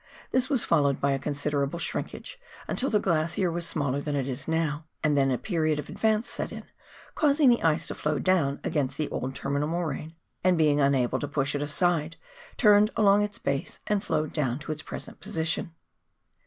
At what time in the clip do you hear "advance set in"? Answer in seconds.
5.89-6.63